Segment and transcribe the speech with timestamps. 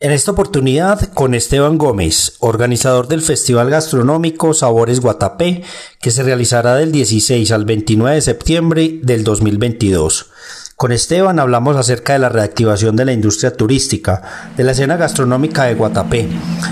[0.00, 5.64] En esta oportunidad con Esteban Gómez, organizador del Festival Gastronómico Sabores Guatapé,
[6.00, 10.30] que se realizará del 16 al 29 de septiembre del 2022.
[10.76, 14.22] Con Esteban hablamos acerca de la reactivación de la industria turística,
[14.56, 16.28] de la escena gastronómica de Guatapé,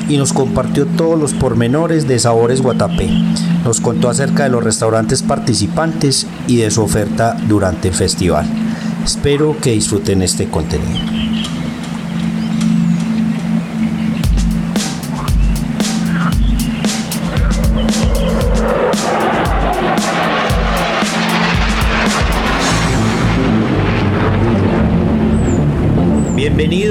[0.08, 3.08] y nos compartió todos los pormenores de Sabores Guatapé.
[3.64, 8.46] Nos contó acerca de los restaurantes participantes y de su oferta durante el festival.
[9.04, 11.00] Espero que disfruten este contenido.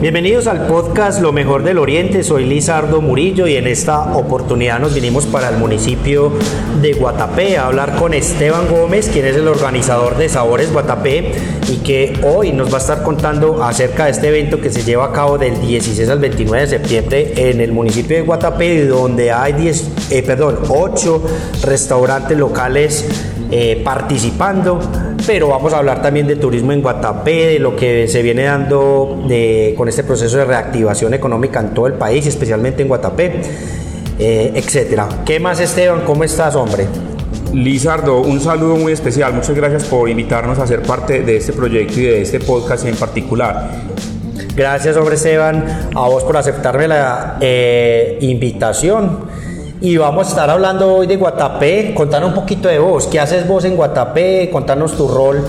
[0.00, 4.94] Bienvenidos al podcast Lo mejor del Oriente, soy Lizardo Murillo y en esta oportunidad nos
[4.94, 6.32] vinimos para el municipio
[6.80, 11.32] de Guatapé a hablar con Esteban Gómez, quien es el organizador de Sabores Guatapé
[11.68, 15.06] y que hoy nos va a estar contando acerca de este evento que se lleva
[15.06, 19.54] a cabo del 16 al 29 de septiembre en el municipio de Guatapé, donde hay
[19.54, 21.22] 10, eh, perdón, 8
[21.64, 23.04] restaurantes locales
[23.50, 24.78] eh, participando,
[25.28, 29.26] pero vamos a hablar también de turismo en Guatapé, de lo que se viene dando
[29.76, 33.42] con este proceso de reactivación económica en todo el país, especialmente en Guatapé,
[34.18, 35.06] eh, etcétera.
[35.26, 36.00] ¿Qué más Esteban?
[36.06, 36.86] ¿Cómo estás, hombre?
[37.52, 39.34] Lizardo, un saludo muy especial.
[39.34, 42.96] Muchas gracias por invitarnos a ser parte de este proyecto y de este podcast en
[42.96, 43.70] particular.
[44.56, 49.28] Gracias, hombre Esteban, a vos por aceptarme la eh, invitación.
[49.80, 51.92] Y vamos a estar hablando hoy de Guatapé.
[51.94, 53.06] Contanos un poquito de vos.
[53.06, 54.50] ¿Qué haces vos en Guatapé?
[54.50, 55.40] Contanos tu rol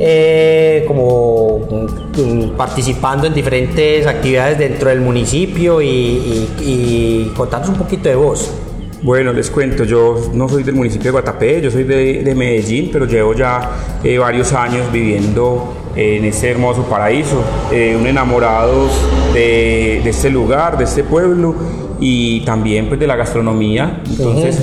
[0.00, 8.08] eh, como mm, participando en diferentes actividades dentro del municipio y, y, contanos un poquito
[8.08, 8.50] de vos.
[9.02, 13.06] Bueno, les cuento, yo no soy del municipio de Guatapé, yo soy de, Medellín, pero
[13.06, 13.70] llevo ya
[14.02, 17.40] eh, varios años viviendo en este hermoso paraíso,
[17.70, 18.88] eh, un enamorado
[19.32, 21.54] de este lugar, de este pueblo
[22.00, 24.02] y también pues de la gastronomía.
[24.08, 24.60] Entonces,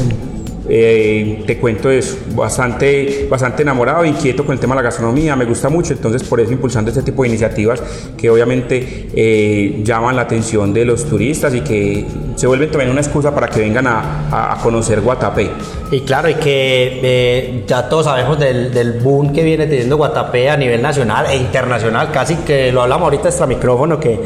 [0.69, 5.43] eh, te cuento eso, bastante, bastante enamorado, inquieto con el tema de la gastronomía, me
[5.43, 7.83] gusta mucho, entonces por eso impulsando este tipo de iniciativas
[8.17, 12.05] que obviamente eh, llaman la atención de los turistas y que
[12.35, 15.49] se vuelven también una excusa para que vengan a, a, conocer Guatapé.
[15.91, 20.49] Y claro, y que eh, ya todos sabemos del, del, boom que viene teniendo Guatapé
[20.49, 24.17] a nivel nacional e internacional, casi que lo hablamos ahorita extra micrófono, que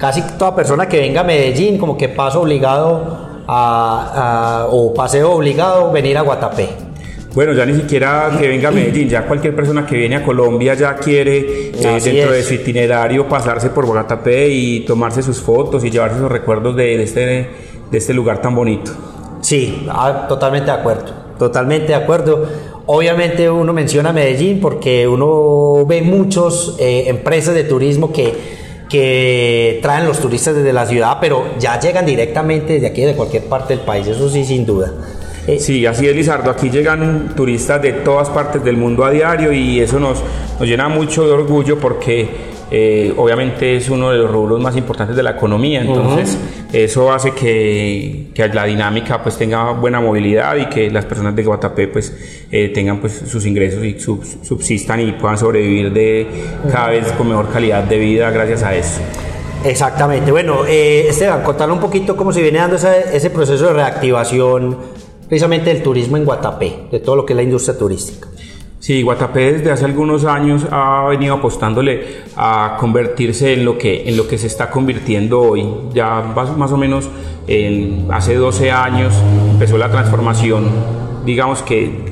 [0.00, 5.92] casi toda persona que venga a Medellín, como que paso obligado a, o paseo obligado,
[5.92, 6.70] venir a Guatapé.
[7.34, 10.74] Bueno, ya ni siquiera que venga a Medellín, ya cualquier persona que viene a Colombia
[10.74, 15.90] ya quiere eh, dentro de su itinerario pasarse por Guatapé y tomarse sus fotos y
[15.90, 17.20] llevarse sus recuerdos de, este,
[17.90, 18.92] de este lugar tan bonito.
[19.42, 22.48] Sí, ah, totalmente de acuerdo, totalmente de acuerdo.
[22.86, 28.49] Obviamente uno menciona Medellín porque uno ve muchas eh, empresas de turismo que
[28.90, 33.44] que traen los turistas desde la ciudad, pero ya llegan directamente desde aquí, de cualquier
[33.44, 34.92] parte del país, eso sí, sin duda.
[35.46, 36.50] Eh, sí, así es, Lizardo.
[36.50, 40.22] Aquí llegan turistas de todas partes del mundo a diario y eso nos,
[40.58, 45.16] nos llena mucho de orgullo porque eh, obviamente es uno de los rubros más importantes
[45.16, 46.38] de la economía, entonces
[46.72, 51.42] eso hace que, que, la dinámica pues tenga buena movilidad y que las personas de
[51.42, 52.16] Guatapé pues
[52.50, 56.26] eh, tengan pues sus ingresos y subsistan y puedan sobrevivir de
[56.70, 59.00] cada vez con mejor calidad de vida gracias a eso.
[59.64, 63.72] Exactamente, bueno eh, Esteban, contarle un poquito cómo se viene dando ese, ese proceso de
[63.72, 64.78] reactivación
[65.28, 68.29] precisamente del turismo en Guatapé, de todo lo que es la industria turística.
[68.80, 74.16] Sí, Guatapé desde hace algunos años ha venido apostándole a convertirse en lo que, en
[74.16, 75.64] lo que se está convirtiendo hoy.
[75.92, 76.22] Ya
[76.56, 77.08] más o menos
[78.10, 79.14] hace 12 años
[79.50, 80.70] empezó la transformación,
[81.26, 82.10] digamos que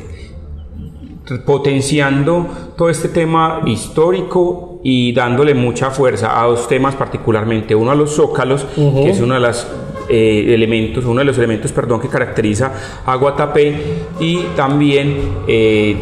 [1.47, 2.47] potenciando
[2.77, 8.15] todo este tema histórico y dándole mucha fuerza a dos temas particularmente, uno a los
[8.15, 9.67] zócalos, que es uno de los
[10.09, 12.73] eh, elementos, uno de los elementos, perdón, que caracteriza
[13.05, 13.77] a Guatapé
[14.21, 15.97] y también eh,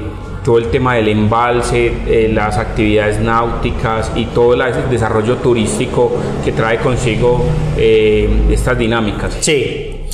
[0.47, 6.13] todo el tema del embalse, eh, las actividades náuticas y todo el desarrollo turístico
[6.45, 7.45] que trae consigo
[7.77, 9.37] eh, estas dinámicas.
[9.41, 10.05] Sí.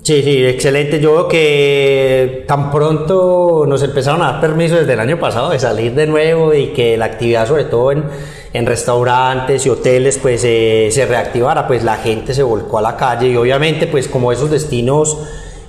[0.00, 1.00] Sí, sí, excelente.
[1.00, 5.58] Yo veo que tan pronto nos empezaron a dar permiso desde el año pasado de
[5.58, 10.88] salir de nuevo y que la actividad, sobre todo en, restaurantes y hoteles pues eh,
[10.92, 14.50] se reactivara, pues la gente se volcó a la calle y obviamente pues como esos
[14.50, 15.18] destinos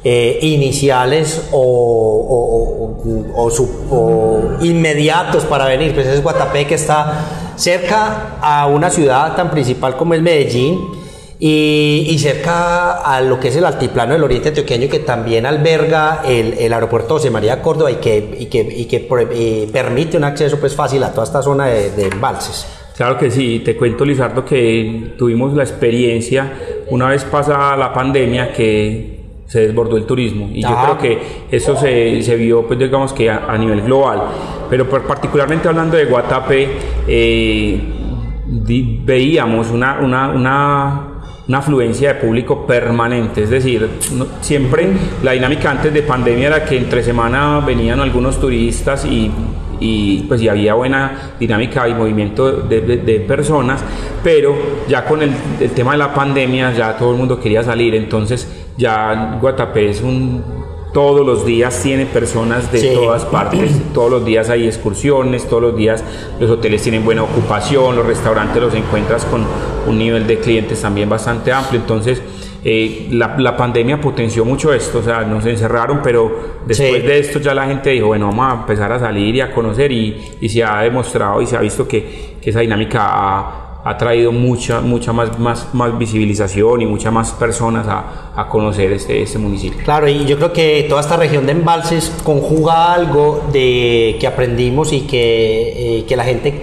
[0.05, 2.99] eh, iniciales o,
[3.35, 9.95] o, inmediatos para venir, pues es Guatapé que está cerca a una ciudad tan principal
[9.95, 10.79] como es Medellín
[11.39, 16.53] y, cerca a lo que es el altiplano del oriente antioqueño que también alberga el,
[16.53, 20.75] el aeropuerto José María Córdoba y que, y que, y que permite un acceso pues
[20.75, 22.65] fácil a toda esta zona de, de embalses.
[22.95, 26.53] Claro que sí, te cuento Lizardo que tuvimos la experiencia
[26.89, 29.22] una vez pasada la pandemia que
[29.53, 30.49] se desbordó el turismo.
[30.51, 31.19] Y yo creo que
[31.51, 34.23] eso se, se, vio pues digamos que a, nivel global.
[34.67, 36.69] Pero particularmente hablando de Guatapé
[37.07, 37.79] eh,
[39.05, 41.12] veíamos una, una, una
[41.47, 43.89] una afluencia de público permanente, es decir,
[44.41, 44.87] siempre
[45.23, 49.29] la dinámica antes de pandemia era que entre semana venían algunos turistas y,
[49.79, 53.83] y pues y había buena dinámica y movimiento de, de, personas,
[54.23, 54.55] pero
[54.87, 55.33] ya con el,
[55.75, 58.47] tema de la pandemia ya todo el mundo quería salir, entonces
[58.77, 60.62] ya Guatapé es un
[60.93, 65.75] todos los días tiene personas de todas partes, todos los días hay excursiones, todos los
[65.75, 66.03] días
[66.39, 69.43] los hoteles tienen buena ocupación, los restaurantes los encuentras con
[69.87, 72.21] un nivel de clientes también bastante amplio, entonces
[72.63, 77.39] eh, la, la, pandemia potenció mucho esto, o sea, nos encerraron, pero después de esto
[77.39, 80.47] ya la gente dijo, bueno, vamos a empezar a salir y a conocer y, y
[80.47, 84.79] se ha demostrado y se ha visto que, que esa dinámica ha ha traído mucha,
[84.79, 89.83] mucha más, más, más visibilización y muchas más personas a, a conocer este, este, municipio.
[89.83, 94.93] Claro, y yo creo que toda esta región de embalses conjuga algo de que aprendimos
[94.93, 96.61] y que, eh, que la gente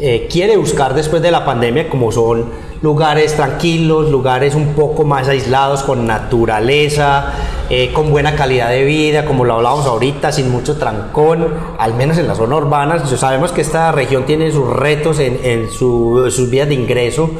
[0.00, 5.28] eh, quiere buscar después de la pandemia, como son lugares tranquilos, lugares un poco más
[5.28, 7.32] aislados, con naturaleza,
[7.68, 12.18] eh, con buena calidad de vida, como lo hablábamos ahorita, sin mucho trancón, al menos
[12.18, 13.06] en la zona urbana.
[13.06, 17.30] Sabemos que esta región tiene sus retos en, en sus vías de ingreso,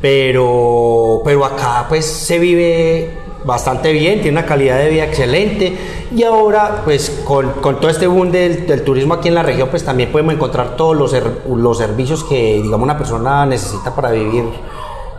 [0.00, 3.10] pero, pero acá pues se vive
[3.44, 5.76] bastante bien, tiene una calidad de vida excelente
[6.14, 9.84] y ahora pues con, con todo este boom del, turismo aquí en la región pues
[9.84, 11.14] también podemos encontrar todos los,
[11.48, 14.44] los servicios que digamos una persona necesita para vivir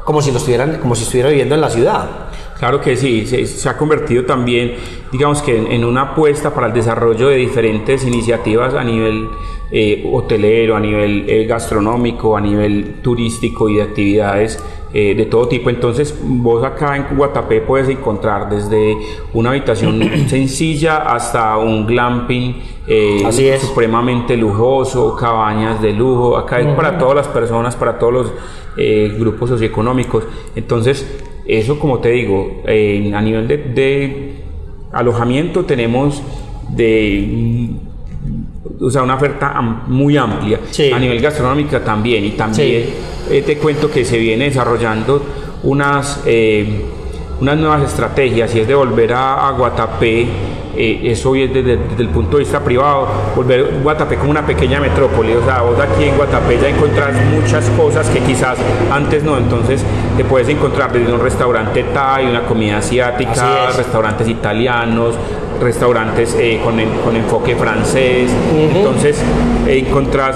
[0.04, 2.10] como si, lo estuvieran, como si estuviera viviendo en la ciudad.
[2.58, 4.76] Claro que sí, se, ha convertido también,
[5.12, 9.28] digamos que en, una apuesta para el desarrollo de diferentes iniciativas a nivel
[9.72, 14.64] eh, hotelero, a nivel eh, gastronómico, a nivel turístico y de actividades
[14.94, 15.70] eh, de todo tipo.
[15.72, 18.96] Entonces, vos acá en Guatapé puedes encontrar desde
[19.34, 20.00] una habitación
[20.30, 22.62] sencilla hasta un glamping
[23.60, 26.38] supremamente lujoso, cabañas de lujo.
[26.38, 28.32] Acá es para todas las personas, para todos los
[29.18, 30.24] grupos socioeconómicos.
[30.56, 34.34] Entonces, eso, como te digo, a nivel de,
[34.92, 36.22] alojamiento tenemos
[36.70, 37.70] de
[38.80, 40.60] o sea, una oferta muy amplia.
[40.94, 42.26] A nivel gastronómico también.
[42.26, 42.86] Y también
[43.30, 45.22] eh, te cuento que se viene desarrollando
[45.64, 46.66] unas, eh,
[47.40, 50.28] unas nuevas estrategias y es de volver a, a Guatapé
[50.76, 55.34] eh, eso es desde, el punto de vista privado, volver Guatapé como una pequeña metrópoli,
[55.34, 58.58] o sea, vos aquí en Guatapé ya encontrás muchas cosas que quizás
[58.92, 59.84] antes no, entonces
[60.18, 65.14] te puedes encontrar desde un restaurante Thai, una comida asiática, restaurantes italianos,
[65.64, 69.18] restaurantes eh, con, con, enfoque francés, entonces
[69.68, 70.36] eh, encontrás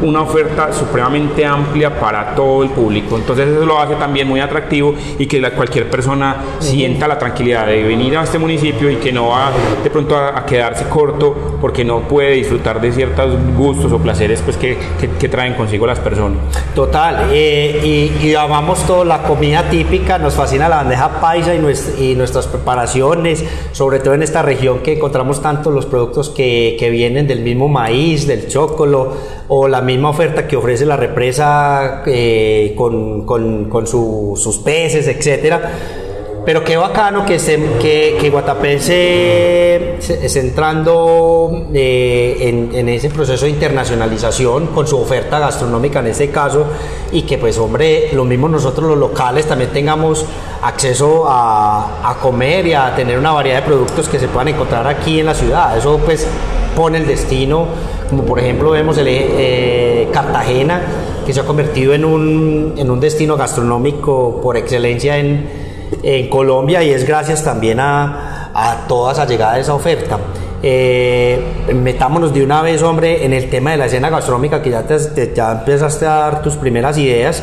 [0.00, 4.94] una oferta supremamente amplia para todo el público, entonces eso lo hace también muy atractivo
[5.18, 9.12] y que la, cualquier persona sienta la tranquilidad de venir a este municipio y que
[9.12, 9.50] no va
[9.82, 14.56] de pronto a, quedarse corto porque no puede disfrutar de ciertos gustos o placeres pues
[14.56, 14.78] que,
[15.18, 16.38] que, traen consigo las personas.
[16.74, 17.80] Total, eh,
[18.22, 21.58] y, y, amamos toda la comida típica, nos fascina la bandeja paisa y,
[22.02, 27.26] y, nuestras preparaciones, sobre todo en esta región que encontramos tanto los productos que, vienen
[27.26, 29.12] del mismo maíz, del chocolo
[29.48, 36.06] o la misma oferta que ofrece la represa eh, con sus peces, etcétera
[36.48, 43.10] pero qué bacano que, se, que, que Guatapé se, se, entrando eh, en, en, ese
[43.10, 46.64] proceso de internacionalización con su oferta gastronómica en este caso
[47.12, 50.24] y que pues hombre, lo mismo nosotros los locales también tengamos
[50.62, 54.86] acceso a, a comer y a tener una variedad de productos que se puedan encontrar
[54.86, 55.76] aquí en la ciudad.
[55.76, 56.26] Eso pues
[56.74, 57.66] pone el destino,
[58.08, 60.80] como por ejemplo vemos el eh, Cartagena,
[61.26, 65.57] que se ha convertido en un, en un destino gastronómico por excelencia en
[66.02, 70.18] en Colombia y es gracias también a, a toda esa llegada de esa oferta.
[70.62, 71.40] Eh,
[71.72, 75.32] metámonos de una vez, hombre, en el tema de la escena gastronómica, que ya, te,
[75.34, 77.42] ya empezaste a dar tus primeras ideas,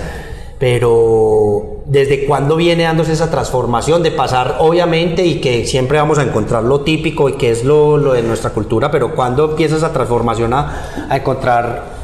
[0.59, 6.24] pero ¿desde cuándo viene dándose esa transformación de pasar, obviamente, y que siempre vamos a
[6.24, 9.93] encontrar lo típico y que es lo, lo de nuestra cultura, pero cuándo empieza esa
[9.93, 11.94] transformación a, a encontrar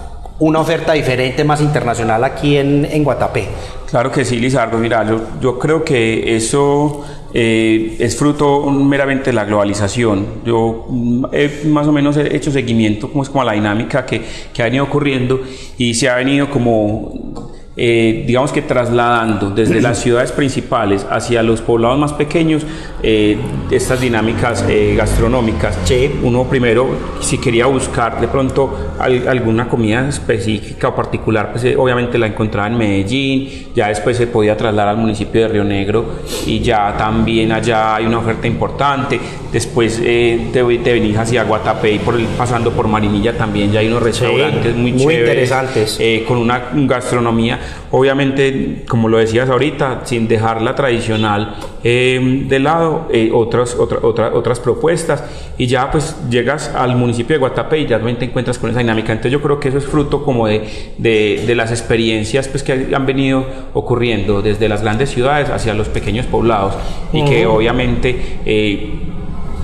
[0.42, 3.48] una oferta diferente, más internacional aquí en, en Guatapé.
[3.90, 4.78] Claro que sí, Lizardo.
[4.80, 5.06] Mira,
[5.40, 10.42] yo, creo que eso eh, es fruto meramente de la globalización.
[10.44, 14.06] Yo mm, he más o menos he hecho seguimiento como es como a la dinámica
[14.06, 14.22] que,
[14.52, 15.42] que ha venido ocurriendo
[15.78, 21.62] y se ha venido como eh, digamos que trasladando desde las ciudades principales hacia los
[21.62, 22.66] poblados más pequeños
[23.02, 23.38] eh,
[23.70, 25.78] estas dinámicas eh, gastronómicas.
[26.22, 26.88] Uno primero,
[27.22, 32.78] si quería buscar de pronto alguna comida específica o particular, pues obviamente la encontraba en
[32.78, 36.06] Medellín, ya después se podía trasladar al municipio de Río Negro
[36.46, 39.20] y ya también allá hay una oferta importante.
[39.52, 44.04] Después de, de, venir hacia Guatapé y por pasando por Marinilla también ya hay unos
[44.04, 47.61] restaurantes muy, muy interesantes con una gastronomía
[47.92, 54.60] Obviamente, como lo decías ahorita, sin dejar la tradicional eh, de lado, eh, otras, otras
[54.60, 55.24] propuestas.
[55.58, 59.12] Y ya pues llegas al municipio de Guatapé y ya te encuentras con esa dinámica.
[59.12, 60.62] Entonces yo creo que eso es fruto como de,
[60.98, 66.26] de, las experiencias pues que han venido ocurriendo desde las grandes ciudades hacia los pequeños
[66.26, 66.76] poblados.
[67.14, 68.40] Y que obviamente...
[68.46, 68.90] Eh,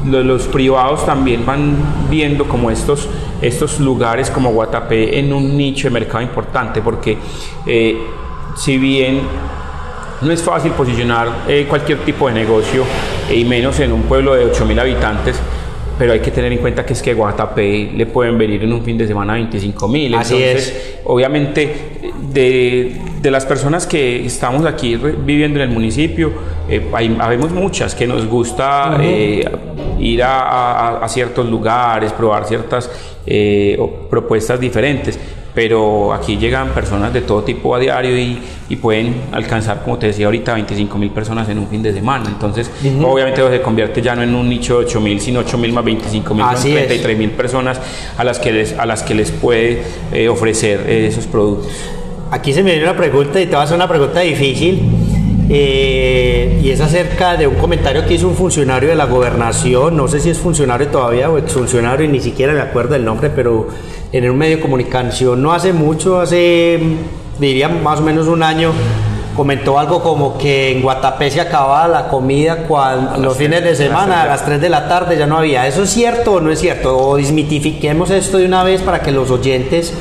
[0.06, 1.75] los privados también van
[2.10, 3.10] viendo como estos,
[3.41, 7.17] estos lugares como Guatapé en un nicho de mercado importante, porque
[7.65, 7.98] eh,
[8.56, 9.22] si bien
[10.22, 12.84] no es fácil posicionar eh, cualquier tipo de negocio,
[13.32, 15.39] y menos en un pueblo de 8.000 habitantes,
[15.98, 18.84] pero hay que tener en cuenta que es que Guatapé le pueden venir en un
[18.84, 20.13] fin de semana 25 mil.
[20.13, 26.32] Entonces, obviamente, de, de, las personas que estamos aquí viviendo en el municipio,
[26.70, 29.50] eh, hay, habemos muchas que nos gusta eh,
[30.00, 32.91] ir a, a, ciertos lugares, probar ciertas
[33.27, 33.77] eh,
[34.10, 35.19] propuestas diferentes
[35.57, 38.38] pero aquí llegan personas de todo tipo a diario y,
[38.69, 42.25] y pueden alcanzar, como te decía ahorita, 25 mil personas en un fin de semana.
[42.27, 42.69] Entonces,
[43.03, 45.84] obviamente se convierte ya no en un nicho de 8 mil, sino 8 mil más
[45.84, 47.81] 25 mil, 33 mil personas
[48.15, 49.81] a las que les, a las que les puede
[50.13, 51.72] eh, ofrecer eh, esos productos.
[52.29, 55.07] Aquí se me viene una pregunta y te va a hacer una pregunta difícil.
[55.50, 60.08] Eh, y es acerca de un comentario que hizo un funcionario de la gobernación, no
[60.08, 63.68] sé si es funcionario todavía o exfuncionario y ni siquiera me acuerdo del nombre, pero
[64.12, 66.80] en un medio de comunicación no hace mucho, hace
[67.39, 68.74] diría más o menos un año,
[69.38, 74.24] comentó algo como que en Guatapé se acababa la comida cuando los fines de semana,
[74.24, 75.68] a las 3 de la tarde ya no había.
[75.68, 76.98] ¿Eso es cierto o no es cierto?
[76.98, 79.94] O desmitifiquemos esto de una vez para que los oyentes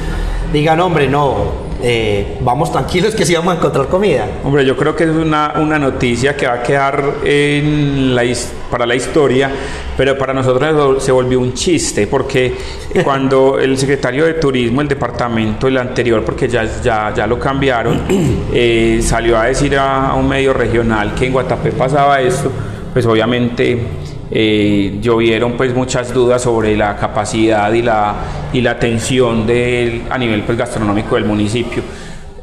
[0.52, 4.26] digan, hombre, no, eh, vamos tranquilos que sí vamos a encontrar comida.
[4.42, 8.24] Hombre, yo creo que es una, una noticia que va a quedar en la,
[8.68, 9.52] para la historia,
[9.96, 12.56] pero para nosotros se volvió un chiste, porque
[13.04, 18.02] cuando el secretario de Turismo, el departamento, el anterior, porque ya, ya, ya lo cambiaron,
[18.52, 22.50] eh, salió a decir a, a un medio regional que en Guatapé pasaba esto,
[22.92, 23.80] pues obviamente
[24.30, 28.14] eh, llovieron pues muchas dudas sobre la capacidad y la,
[28.52, 31.82] y la atención del, a nivel pues, gastronómico del municipio.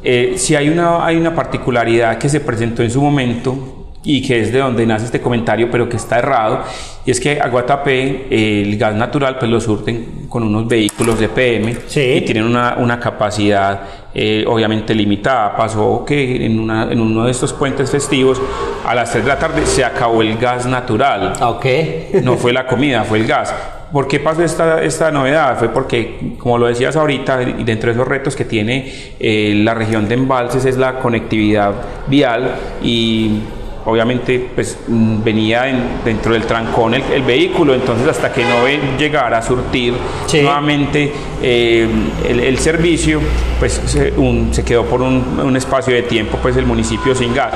[0.03, 4.41] Eh, si hay una, hay una particularidad que se presentó en su momento y que
[4.41, 6.63] es de donde nace este comentario, pero que está errado,
[7.05, 11.29] y es que a Guatapé el gas natural pues lo surten con unos vehículos de
[11.29, 13.81] PM y tienen una, una capacidad
[14.15, 15.55] eh, obviamente limitada.
[15.55, 18.41] Pasó que en, una, en, uno de estos puentes festivos
[18.85, 21.33] a las 3 de la tarde se acabó el gas natural.
[21.41, 22.09] Okay.
[22.23, 23.53] no fue la comida, fue el gas.
[23.91, 25.57] ¿Por qué pasó esta, esta novedad?
[25.59, 30.07] Fue porque, como lo decías ahorita, dentro de esos retos que tiene eh, la región
[30.07, 31.73] de embalses es la conectividad
[32.07, 33.41] vial y
[33.85, 35.65] obviamente pues mm, venía
[36.03, 39.93] dentro del trancón el, vehículo, entonces hasta que no llegara a surtir
[40.33, 41.11] nuevamente
[41.41, 41.87] eh,
[42.27, 43.19] el, servicio,
[43.59, 44.13] pues se,
[44.51, 47.53] se quedó por un, espacio de tiempo pues el municipio sin gas.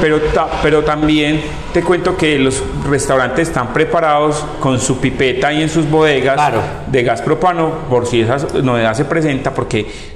[0.00, 0.20] pero,
[0.62, 1.40] pero también
[1.72, 6.52] te cuento que los restaurantes están preparados con su pipeta y en sus bodegas
[6.90, 10.15] de gas propano por si esa novedad se presenta, porque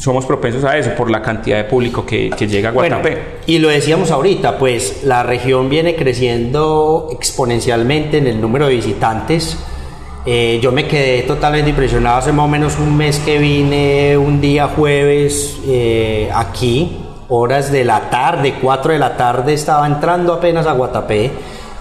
[0.00, 3.40] somos propensos a eso por la cantidad de público que, llega a Guatapé.
[3.46, 9.58] y lo decíamos ahorita, pues la región viene creciendo exponencialmente en el número de visitantes.
[10.24, 14.40] Eh, yo me quedé totalmente impresionado hace más o menos un mes que vine un
[14.40, 20.66] día jueves eh, aquí, horas de la tarde, 4 de la tarde, estaba entrando apenas
[20.66, 21.30] a Guatapé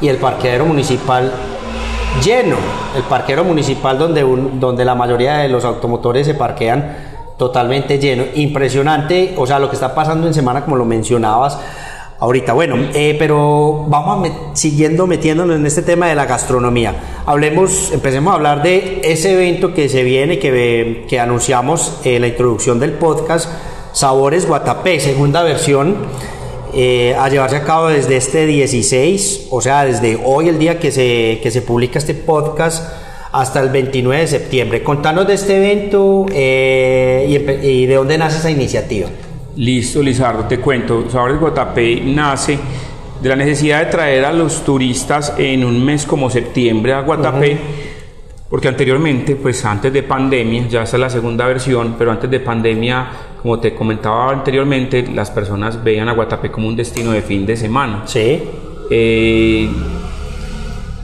[0.01, 1.31] y el parqueadero municipal
[2.21, 2.57] lleno,
[2.97, 7.08] el parqueadero municipal donde, donde la mayoría de los automotores se parquean
[7.39, 8.25] totalmente lleno.
[8.35, 11.57] Impresionante, o sea, lo que está pasando en semana, como lo mencionabas
[12.19, 12.51] ahorita.
[12.51, 17.21] Bueno, eh, pero vamos siguiendo metiéndonos en este tema de la gastronomía.
[17.25, 22.27] Hablemos, empecemos a hablar de ese evento que se viene, que, que anunciamos en la
[22.27, 23.49] introducción del podcast,
[23.93, 25.95] Sabores Guatapé, segunda versión.
[26.71, 30.91] Eh, a llevarse a cabo desde este 16, o sea, desde hoy, el día que
[30.91, 34.83] se, que se publica este podcast, hasta el 29 de septiembre.
[34.83, 39.09] Contanos de este evento eh, y, y de dónde nace esa iniciativa.
[39.55, 41.09] Listo, Lizardo, te cuento.
[41.09, 42.57] Sabores Guatapé nace
[43.21, 47.57] de la necesidad de traer a los turistas en un mes como septiembre a Guatapé,
[48.49, 52.39] porque anteriormente, pues antes de pandemia, ya esta es la segunda versión, pero antes de
[52.39, 53.07] pandemia,
[53.41, 57.57] como te comentaba anteriormente, las personas veían a Guatapé como un destino de fin de
[57.57, 58.03] semana.
[58.05, 58.41] Sí.
[58.89, 59.69] Eh,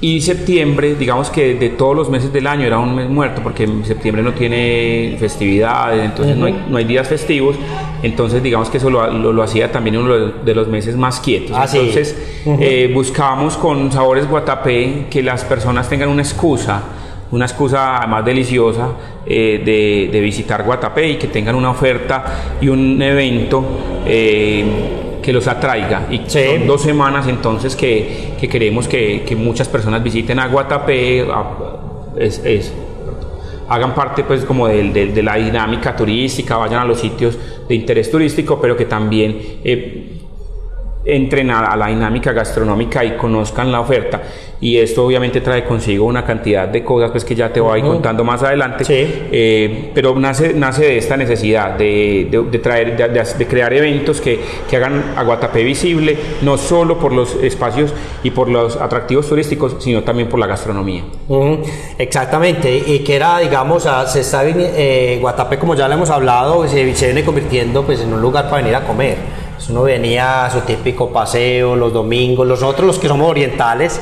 [0.02, 3.68] y septiembre, digamos que de todos los meses del año era un mes muerto, porque
[3.84, 7.56] septiembre no tiene festividades, entonces no, hay, no, hay, días festivos,
[8.04, 11.56] entonces digamos que eso lo, lo, lo hacía también uno de los meses más quietos.
[11.56, 12.50] Ah, entonces sí.
[12.50, 12.58] uh -huh.
[12.62, 16.84] eh, buscábamos con sabores guatapé que las personas tengan una excusa
[17.32, 18.90] una excusa más deliciosa
[19.25, 23.66] eh, de, de, visitar Guatapé y que tengan una oferta y un evento
[24.06, 24.64] eh,
[25.25, 26.05] que los atraiga.
[26.12, 26.39] Y sí.
[26.46, 31.22] son dos semanas entonces que, que queremos que, que, muchas personas visiten a Guatapé.
[31.22, 31.44] A,
[32.15, 32.72] es, es,
[33.67, 37.74] hagan parte pues como de, de, de, la dinámica turística, vayan a los sitios de
[37.74, 40.14] interés turístico, pero que también eh,
[41.05, 44.21] entren a, a, la dinámica gastronómica y conozcan la oferta
[44.59, 47.83] y esto obviamente trae consigo una cantidad de cosas pues que ya te voy uh
[47.83, 47.88] -huh.
[47.88, 48.93] contando más adelante sí.
[49.31, 54.21] eh, pero nace, nace de esta necesidad de, de, de traer de, de, crear eventos
[54.21, 57.93] que, que, hagan a Guatapé visible no solo por los espacios
[58.24, 61.59] y por los atractivos turísticos sino también por la gastronomía uh -huh.
[61.97, 66.95] exactamente y que era digamos se está eh, Guatapé como ya le hemos hablado se,
[66.95, 70.62] se viene convirtiendo pues en un lugar para venir a comer uno venía a su
[70.62, 74.01] típico paseo los domingos, los otros, los que somos orientales,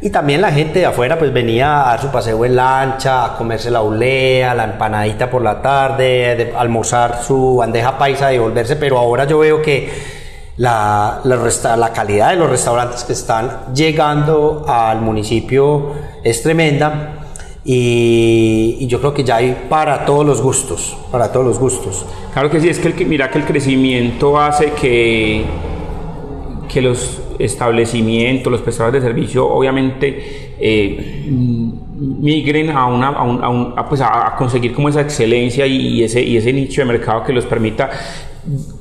[0.00, 3.36] y también la gente de afuera pues venía a dar su paseo en lancha, a
[3.36, 8.76] comerse la ulea, la empanadita por la tarde, de almorzar su bandeja paisa y volverse,
[8.76, 9.90] pero ahora yo veo que
[10.56, 15.92] la, la, calidad de los restaurantes que están llegando al municipio
[16.22, 17.19] es tremenda
[17.64, 22.06] y, yo creo que ya hay para todos los gustos, para todos los gustos.
[22.32, 25.44] Claro que sí, es que el, mira que el crecimiento hace que,
[26.68, 33.48] que los establecimientos, los prestadores de servicio, obviamente eh, migren a, una, a, un, a,
[33.48, 37.32] un, pues a, conseguir como esa excelencia y, ese, y ese nicho de mercado que
[37.32, 37.90] los permita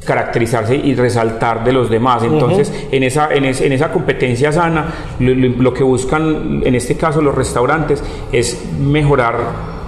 [0.05, 2.23] caracterizarse y resaltar de los demás.
[2.23, 2.87] Entonces, uh -huh.
[2.91, 4.85] en, esa, en, es, en, esa competencia sana,
[5.19, 9.79] lo, lo, lo, que buscan, en este caso los restaurantes, es mejorar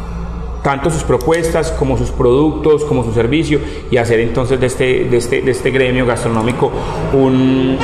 [0.64, 5.18] tanto sus propuestas como sus productos, como su servicio, y hacer entonces de este, de
[5.18, 6.72] este, de este gremio gastronómico
[7.14, 7.78] un,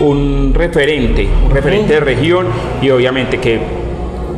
[0.00, 2.46] un referente, un referente de región
[2.82, 3.77] y obviamente que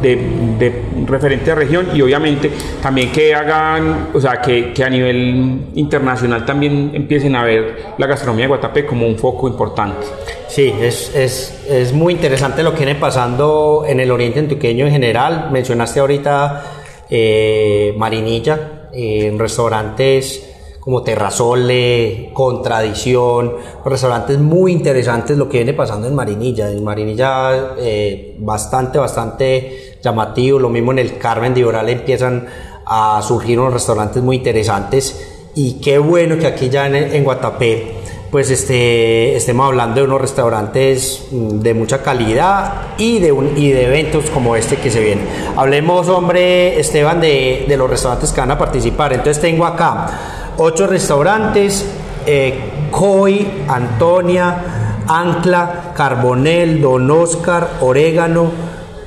[0.01, 0.17] de,
[0.59, 2.51] de, referente a región y obviamente
[2.83, 8.07] también que hagan, o sea, que, que, a nivel internacional también empiecen a ver la
[8.07, 10.07] gastronomía de Guatapé como un foco importante.
[10.49, 14.93] Sí, es, es, es muy interesante lo que viene pasando en el oriente antioqueño en
[14.93, 15.49] general.
[15.53, 16.65] Mencionaste ahorita
[17.09, 20.47] eh, Marinilla, eh, en restaurantes
[20.81, 26.71] como Terrazole, Contradición, restaurantes muy interesantes lo que viene pasando en Marinilla.
[26.71, 32.47] En Marinilla eh, bastante, bastante llamativo, lo mismo en el Carmen de Oral empiezan
[32.87, 37.97] a surgir unos restaurantes muy interesantes y qué bueno que aquí ya en, Guatapé
[38.31, 43.71] pues este, estemos hablando de unos restaurantes mm, de mucha calidad y de, un, y
[43.71, 45.23] de eventos como este que se viene.
[45.57, 49.13] Hablemos, hombre, Esteban, de, de los restaurantes que van a participar.
[49.13, 51.85] Entonces tengo acá ocho restaurantes,
[52.27, 58.51] eh, Coy, Antonia, Ancla, Carbonel, Don Oscar, Orégano,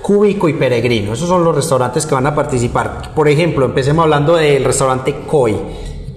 [0.03, 1.13] Cúbico y Peregrino.
[1.13, 3.13] Esos son los restaurantes que van a participar.
[3.15, 5.55] Por ejemplo, empecemos hablando del restaurante Coy.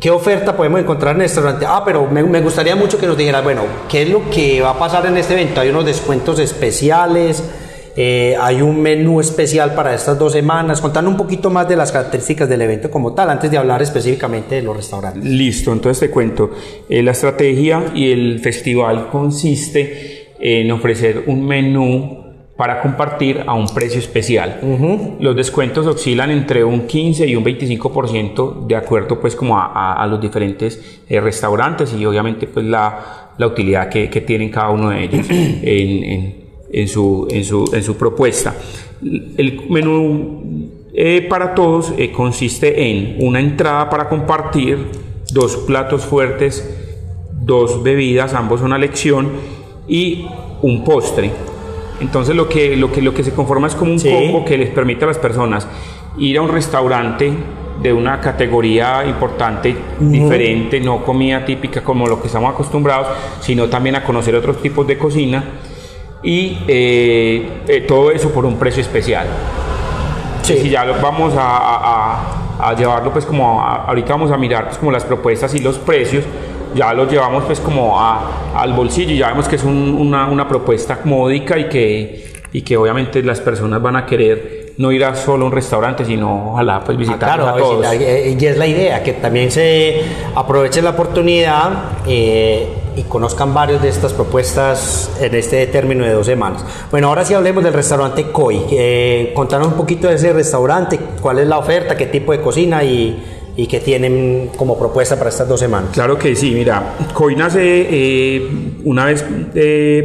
[0.00, 1.66] ¿Qué oferta podemos encontrar en este restaurante?
[1.66, 4.70] Ah, pero me, me, gustaría mucho que nos dijeras, bueno, ¿qué es lo que va
[4.70, 5.60] a pasar en este evento?
[5.60, 7.42] ¿Hay unos descuentos especiales?
[7.96, 10.82] Eh, ¿Hay un menú especial para estas dos semanas?
[10.82, 14.56] Contando un poquito más de las características del evento como tal, antes de hablar específicamente
[14.56, 15.24] de los restaurantes.
[15.24, 16.50] Listo, entonces te cuento.
[16.88, 22.25] Eh, la estrategia y el festival consiste en ofrecer un menú
[22.56, 24.60] para compartir a un precio especial.
[24.62, 25.16] Uh -huh.
[25.20, 30.02] Los descuentos oscilan entre un 15 y un 25% de acuerdo pues como a, a,
[30.02, 34.70] a los diferentes eh, restaurantes y obviamente pues la, la utilidad que, que, tienen cada
[34.70, 36.34] uno de ellos en, en,
[36.72, 38.54] en, su, en, su, en su propuesta.
[39.36, 44.78] El menú eh, para todos eh, consiste en una entrada para compartir,
[45.30, 46.66] dos platos fuertes,
[47.42, 49.28] dos bebidas, ambos una lección
[49.86, 50.26] y
[50.62, 51.30] un postre.
[52.00, 54.10] Entonces lo que, lo que, lo que se conforma es como un sí.
[54.10, 55.66] combo que les permite a las personas
[56.18, 57.32] ir a un restaurante
[57.82, 60.10] de una categoría importante, uh -huh.
[60.10, 63.08] diferente, no comida típica como lo que estamos acostumbrados,
[63.40, 65.44] sino también a conocer otros tipos de cocina
[66.22, 69.26] y eh, eh, todo eso por un precio especial.
[70.42, 74.90] Y si ya lo vamos a, llevarlo, pues como ahorita vamos a mirar pues como
[74.90, 76.24] las propuestas y los precios,
[76.76, 81.00] ya lo llevamos pues como al bolsillo y ya vemos que es una, una, propuesta
[81.04, 85.46] módica y que, y que obviamente las personas van a querer no ir a solo
[85.46, 87.86] un restaurante, sino ojalá pues visitar ah, a todos.
[87.94, 90.02] Eh, y es la idea, que también se
[90.34, 91.70] aproveche la oportunidad
[92.06, 96.62] eh, y conozcan varios de estas propuestas en este término de dos semanas.
[96.90, 98.66] Bueno, ahora sí hablemos del restaurante COI.
[98.70, 102.84] Eh, contanos un poquito de ese restaurante, cuál es la oferta, qué tipo de cocina
[102.84, 105.90] y, y qué tienen como propuesta para estas dos semanas.
[105.92, 108.48] Claro que sí, mira, COI nace eh,
[108.84, 109.24] una vez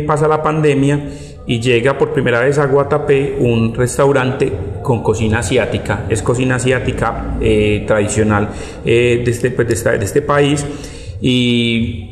[0.07, 1.09] pasa la pandemia
[1.45, 6.05] y llega por primera vez a Guatapé un restaurante con cocina asiática.
[6.09, 8.49] Es cocina asiática eh, tradicional
[8.85, 10.65] eh, de, este, pues, de, este país
[11.19, 12.09] y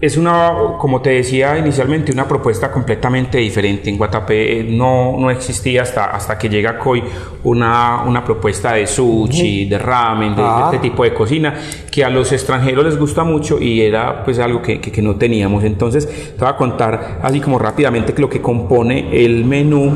[0.00, 3.88] es una, como te decía inicialmente, una propuesta completamente diferente.
[3.88, 7.02] En Guatapé eh, no, no existía hasta, hasta que llega COI
[7.44, 10.70] una, una propuesta de sushi, de ramen, de, ah.
[10.72, 11.54] este tipo de cocina,
[11.90, 15.62] que a los extranjeros les gusta mucho y era pues algo que, que, no teníamos.
[15.62, 19.92] Entonces te voy a contar así como rápidamente lo que compone el menú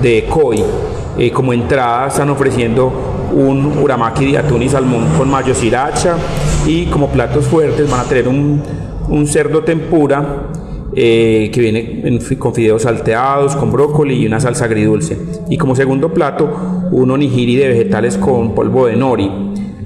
[0.00, 0.64] de COI.
[1.18, 6.16] Eh, como entrada están ofreciendo un uramaki de atún y salmón con mayo sriracha
[6.66, 8.62] y como platos fuertes van a tener un
[9.08, 10.50] un cerdo tempura
[10.94, 15.18] eh, que viene con fideos salteados, con brócoli y una salsa agridulce.
[15.50, 19.30] Y como segundo plato, un onigiri de vegetales con polvo de nori.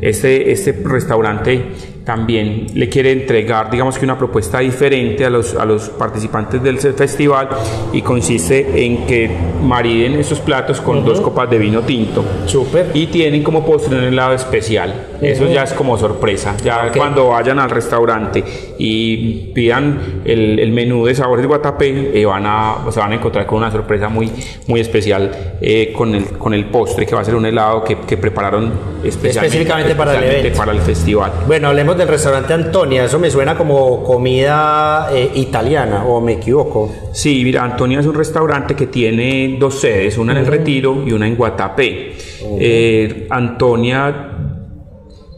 [0.00, 1.62] Este, este restaurante
[2.04, 6.78] también le quiere entregar, digamos que una propuesta diferente a los, a los participantes del
[6.78, 7.48] festival
[7.92, 9.30] y consiste en que
[9.62, 12.24] mariden esos platos con dos copas de vino tinto.
[12.46, 12.90] Súper.
[12.94, 15.08] Y tienen como postre un helado especial.
[15.20, 16.56] Eso ya es como sorpresa.
[16.64, 18.42] Ya cuando vayan al restaurante
[18.78, 23.46] y pidan el, el menú de sabores Guatapé, eh, van a, se van a encontrar
[23.46, 24.30] con una sorpresa muy,
[24.66, 27.98] muy especial eh, con, el, con el postre, que va a ser un helado que,
[27.98, 28.72] que prepararon
[29.04, 31.32] específicamente, para, el para el festival.
[31.46, 36.92] Bueno, hablemos del restaurante Antonia, eso me suena como comida eh, italiana, o me equivoco.
[37.12, 41.12] Sí, mira, Antonia es un restaurante que tiene dos sedes, una en el Retiro y
[41.12, 42.12] una en Guatapé.
[42.58, 44.36] Eh, Antonia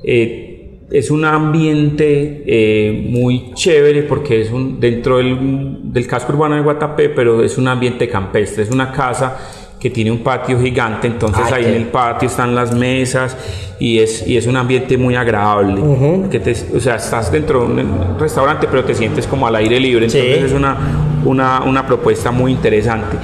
[0.04, 6.62] eh, es un ambiente muy chévere porque es un, dentro del, del casco urbano de
[6.62, 9.38] Guatapé, pero es un ambiente campestre, es una casa
[9.82, 13.36] que tiene un patio gigante, entonces ahí en el patio están las mesas
[13.80, 15.82] y es, y es un ambiente muy agradable.
[16.30, 19.80] que te, o sea, estás dentro de un restaurante, pero te sientes como al aire
[19.80, 20.76] libre, entonces es una,
[21.24, 23.16] una, una propuesta muy interesante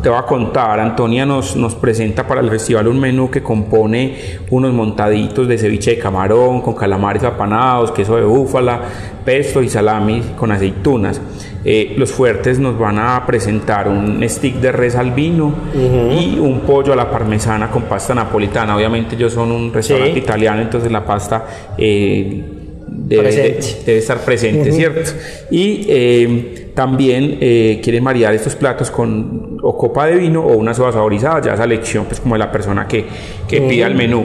[0.00, 4.38] te voy a contar, Antonia nos, nos presenta para el festival un menú que compone
[4.50, 8.82] unos montaditos de ceviche de camarón, con calamares apanados, queso de búfala,
[9.24, 11.20] pesto y salami con aceitunas.
[11.68, 16.60] Eh, los fuertes nos van a presentar un stick de res al vino y un
[16.60, 18.76] pollo a la parmesana con pasta napolitana.
[18.76, 21.44] Obviamente ellos son un restaurante italiano, entonces la pasta...
[21.76, 22.40] Eh,
[22.88, 25.10] debe, estar presente, ¿cierto?
[25.50, 27.38] Y eh, también
[27.82, 31.64] quieren marear estos platos con o copa de vino o una soda saborizada, ya esa
[31.64, 33.06] elección pues como de la persona que,
[33.48, 34.24] que pida el menú.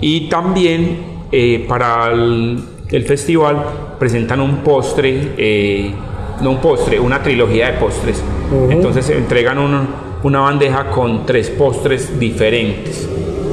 [0.00, 0.96] Y también
[1.66, 2.62] para el,
[3.04, 3.64] festival
[3.98, 5.96] presentan un postre,
[6.40, 8.22] no un postre, una trilogía de postres.
[8.70, 9.58] Entonces entregan
[10.22, 13.08] una bandeja con tres postres diferentes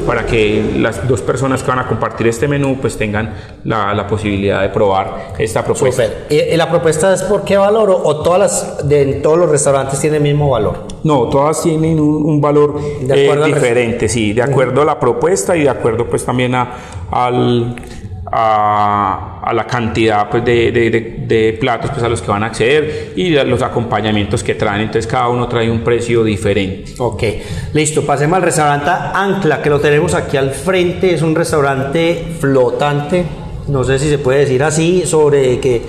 [0.06, 4.08] para que las dos personas que van a compartir este menú pues tengan la, la
[4.08, 6.04] posibilidad de probar esta propuesta.
[6.30, 10.26] ¿Y la propuesta es por qué valor o, todas las de todos los restaurantes tienen
[10.26, 10.84] el mismo valor?
[11.04, 15.70] No, todas tienen un, valor eh, diferente, sí, de acuerdo a la propuesta y de
[15.70, 16.72] acuerdo pues también a,
[17.12, 17.76] al
[18.32, 23.30] a, la cantidad pues, de, de, platos pues, a los que van a acceder y
[23.30, 24.82] los acompañamientos que traen.
[24.82, 26.94] Entonces cada uno trae un precio diferente.
[26.98, 27.24] Ok,
[27.74, 28.06] listo.
[28.06, 31.14] Pasemos al restaurante Ancla, que lo tenemos aquí al frente.
[31.14, 33.26] Es un restaurante flotante,
[33.68, 35.82] no sé si se puede decir así, sobre que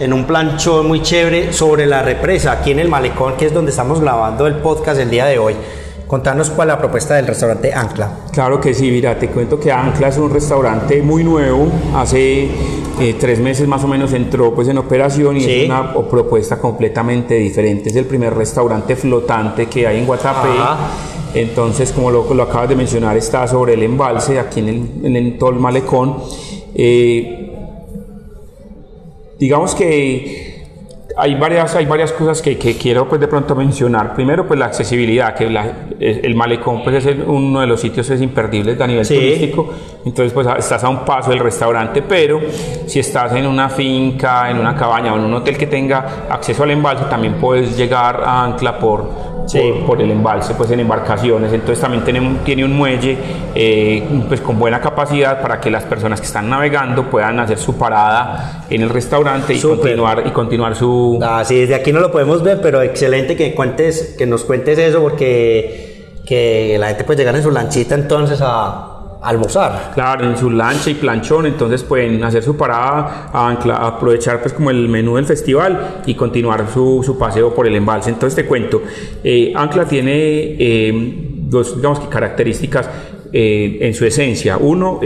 [0.00, 3.70] en un planchón muy chévere sobre la represa, aquí en el malecón, que es donde
[3.70, 5.54] estamos grabando el podcast el día de hoy.
[6.12, 8.18] Contanos cuál es la propuesta del restaurante Ancla.
[8.32, 12.50] Claro que sí, mira, te cuento que Ancla es un restaurante muy nuevo, hace
[13.00, 17.36] eh, tres meses más o menos entró pues en operación y es una propuesta completamente
[17.36, 17.88] diferente.
[17.88, 20.50] Es el primer restaurante flotante que hay en Guatapé.
[21.32, 24.68] Entonces, como lo, lo, acabas de mencionar, está sobre el embalse, aquí en
[25.02, 26.18] el, en todo el malecón.
[26.74, 27.56] Eh,
[29.38, 30.51] digamos que
[31.16, 34.14] hay varias, hay varias cosas que, que, quiero pues de pronto mencionar.
[34.14, 35.46] Primero, pues la accesibilidad, que
[36.00, 39.72] el malecón pues es uno de los sitios es imperdibles a nivel turístico.
[40.04, 42.40] Entonces, pues estás a un paso del restaurante, pero
[42.86, 46.64] si estás en una finca, en una cabaña o en un hotel que tenga acceso
[46.64, 49.31] al embalse, también puedes llegar a Ancla por
[49.86, 51.52] por, el embalse, pues en embarcaciones.
[51.52, 53.16] Entonces también tiene, tiene un muelle
[53.54, 57.76] eh, pues con buena capacidad para que las personas que están navegando puedan hacer su
[57.76, 61.18] parada en el restaurante y continuar y continuar su.
[61.22, 64.78] Ah, sí, desde aquí no lo podemos ver, pero excelente que cuentes, que nos cuentes
[64.78, 65.92] eso porque
[66.26, 68.91] que la gente puede llegar en su lanchita entonces a
[69.22, 69.92] almorzar.
[69.94, 74.88] Claro, en su lancha y planchón, entonces pueden hacer su parada, aprovechar pues como el
[74.88, 78.10] menú del festival y continuar su, su paseo por el embalse.
[78.10, 78.82] Entonces te cuento,
[79.22, 80.92] eh, Ancla tiene eh,
[81.48, 82.90] dos, digamos que características
[83.32, 84.56] eh, en su esencia.
[84.58, 85.00] Uno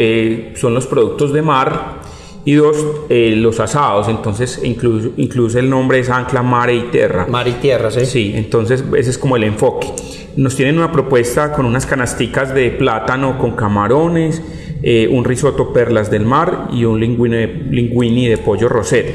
[0.55, 2.06] son los productos de mar
[2.47, 2.77] y dos,
[3.11, 7.27] los asados, entonces incluso, incluso el nombre es Ancla Mare y Tierra.
[7.29, 8.07] Mar y Tierra, sí.
[8.07, 9.89] Sí, entonces ese es como el enfoque.
[10.37, 14.41] Nos tienen una propuesta con unas canasticas de plátano con camarones,
[14.83, 19.07] eh, un risotto perlas del mar y un linguini, de pollo roset.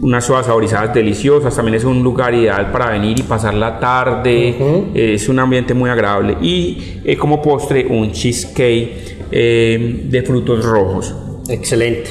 [0.00, 4.54] Unas sodas saborizadas deliciosas, también es un lugar ideal para venir y pasar la tarde,
[4.94, 6.36] es un ambiente muy agradable.
[6.40, 11.12] Y eh, como postre un cheesecake eh, de frutos rojos.
[11.48, 12.10] Excelente,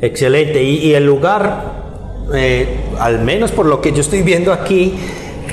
[0.00, 0.62] excelente.
[0.62, 1.88] Y, el lugar,
[2.98, 4.94] al menos por lo que yo estoy viendo aquí,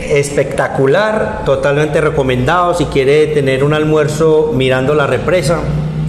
[0.10, 5.62] espectacular, totalmente recomendado si quiere tener un almuerzo mirando la represa.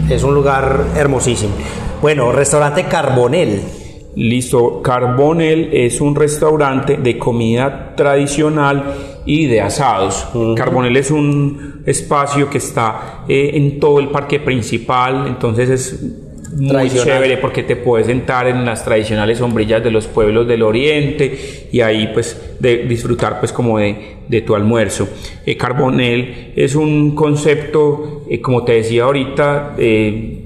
[0.09, 1.53] Es un lugar hermosísimo.
[2.01, 3.63] Bueno, restaurante Carbonel.
[4.15, 8.95] Listo, Carbonel es un restaurante de comida tradicional
[9.27, 10.27] y de asados.
[10.57, 16.01] Carbonel es un espacio que está eh, en todo el parque principal, entonces es
[16.57, 21.69] muy chévere porque te puedes sentar en las tradicionales sombrillas de los pueblos del oriente
[21.71, 25.09] y ahí pues de disfrutar pues como de, de tu almuerzo.
[25.45, 30.43] Eh, Carbonel es un concepto, eh, como te decía ahorita, eh,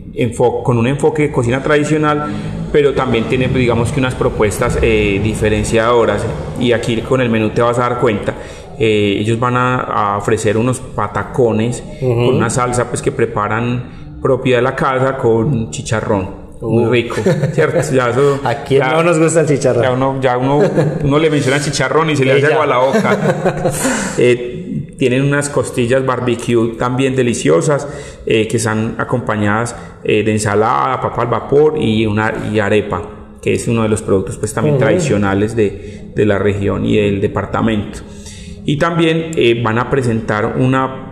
[0.64, 2.27] con un enfoque de cocina tradicional,
[2.73, 6.27] pero también tiene digamos que unas propuestas eh, diferenciadoras
[6.59, 8.35] y aquí con el menú te vas a dar cuenta.
[8.79, 14.74] ellos van a, ofrecer unos patacones con una salsa pues que preparan propia de la
[14.74, 16.40] casa con chicharrón.
[16.61, 17.16] Muy rico,
[17.52, 17.80] ¿cierto?
[17.92, 18.12] Ya
[18.44, 19.83] Aquí no nos gusta el chicharrón.
[19.83, 20.61] Ya uno, ya uno,
[21.02, 23.72] uno le menciona chicharrón y se le hace agua a la boca.
[24.18, 27.88] Eh, tienen unas costillas barbecue también deliciosas
[28.26, 33.02] eh, que están acompañadas eh, de ensalada, papa al vapor y, una, y arepa,
[33.40, 37.22] que es uno de los productos pues también tradicionales de, de, la región y del
[37.22, 38.00] departamento.
[38.66, 41.10] Y también van a presentar una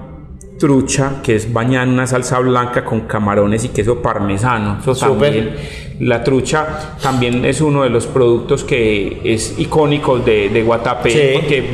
[0.59, 4.79] trucha que es bañada en una salsa blanca con camarones y queso parmesano.
[4.81, 5.55] Eso también,
[6.01, 11.65] la trucha también es uno de los productos que es icónico de, de Guatapé, porque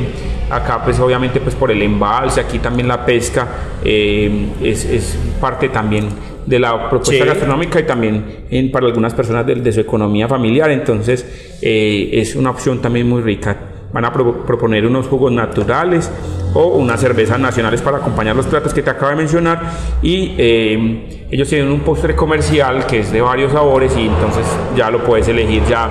[0.49, 3.47] acá pues obviamente pues por el embalse, aquí también la pesca
[3.83, 6.07] eh, es, parte también
[6.45, 11.57] de la propuesta gastronómica y también en, para algunas personas de, su economía familiar, entonces
[11.61, 13.74] eh, es una opción también muy rica.
[13.95, 16.11] Van a proponer unos jugos naturales,
[16.55, 19.61] o unas cervezas nacionales para acompañar los platos que te acabo de mencionar
[20.01, 24.89] y eh, ellos tienen un postre comercial que es de varios sabores y entonces ya
[24.89, 25.89] lo puedes elegir ya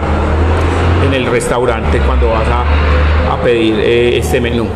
[1.06, 4.66] en el restaurante cuando vas a, pedir eh, este menú.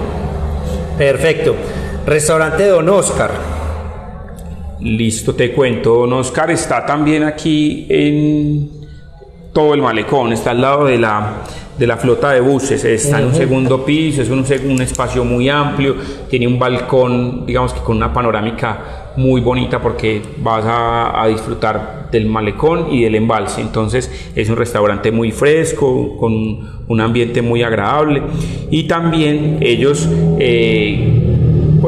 [0.98, 1.54] Perfecto.
[2.04, 3.30] Restaurante Don Oscar.
[4.80, 6.00] Listo, te cuento.
[6.00, 8.70] Don Oscar está también aquí en
[9.54, 11.44] todo el malecón, está al lado de la
[11.78, 12.84] de la flota de buses.
[12.84, 15.94] Está en un segundo piso, es un, un, espacio muy amplio,
[16.28, 22.26] tiene un balcón, digamos que con una panorámica muy bonita porque vas a, disfrutar del
[22.26, 23.60] malecón y del embalse.
[23.60, 28.22] Entonces es un restaurante muy fresco, con un ambiente muy agradable.
[28.70, 30.08] Y también ellos...
[30.38, 31.24] Eh,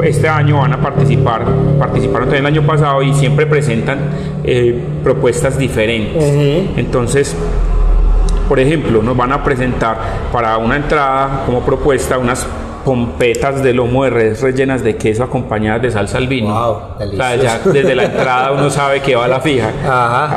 [0.03, 1.45] este año van a participar,
[1.77, 3.99] participaron también el año pasado y siempre presentan
[4.43, 4.73] eh,
[5.03, 6.23] propuestas diferentes.
[6.77, 7.35] Entonces,
[8.51, 9.97] por ejemplo, nos van a presentar
[10.29, 12.45] para una entrada como propuesta unas
[12.83, 16.53] pompetas de lomo de res rellenas de queso acompañadas de salsa al vino.
[16.53, 16.97] Wow,
[17.71, 19.71] desde la entrada uno sabe que va a la fija.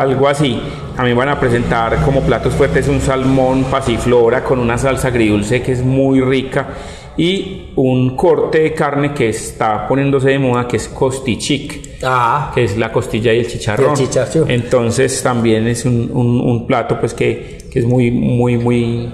[0.00, 0.62] Algo así.
[0.94, 5.72] También van a presentar como platos fuertes un salmón pasiflora con una salsa agridulce que
[5.72, 6.68] es muy rica
[7.16, 12.00] y un corte de carne que está poniéndose de moda que es costichic,
[12.54, 13.94] que es la costilla y el chicharrón.
[14.48, 19.12] Entonces también es un, un, plato pues que, que, es muy, muy, muy...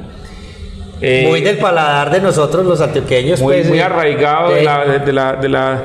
[1.03, 3.41] Eh, muy del paladar de nosotros los antioqueños.
[3.41, 5.83] Muy, pues, muy arraigado de, la, de, la, de, la,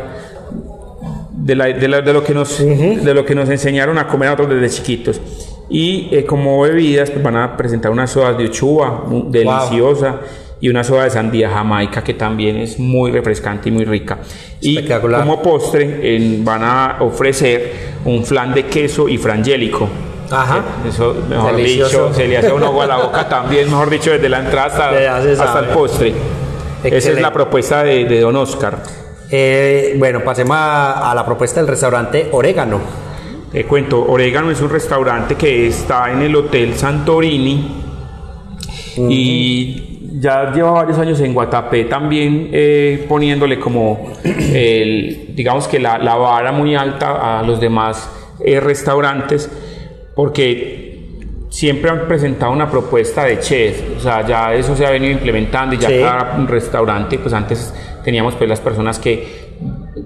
[1.32, 4.30] de, la, de, la, de, lo que nos, de lo que nos enseñaron a comer
[4.30, 5.21] nosotros desde chiquitos.
[5.69, 10.19] Y eh, como bebidas pues van a presentar unas sodas de uchuva deliciosa
[10.62, 14.20] y una soda de sandía jamaica que también es muy refrescante y muy rica.
[14.62, 19.89] Y como postre van a ofrecer un flan de queso y frangélico.
[20.32, 20.63] Ajá.
[20.88, 24.30] Eso, mejor dicho, se le hace un agua a la boca también, mejor dicho, desde
[24.30, 24.68] la entrada
[25.18, 26.13] hasta, el postre.
[26.84, 28.82] Esa es la propuesta de, Don Oscar.
[29.30, 32.80] Eh, bueno, pasemos a, a la propuesta del restaurante Orégano.
[33.52, 37.84] Te cuento, Orégano es un restaurante que está en el Hotel Santorini
[38.98, 45.97] y ya lleva varios años en Guatapé también eh, poniéndole como, el, digamos que la,
[45.97, 48.10] la vara muy alta a los demás
[48.43, 49.49] eh, restaurantes
[50.15, 50.86] porque
[51.49, 55.75] siempre han presentado una propuesta de chef, o sea, ya eso se ha venido implementando
[55.75, 55.99] y ya Sí.
[56.01, 57.73] cada restaurante, pues antes
[58.04, 59.44] teníamos pues las personas que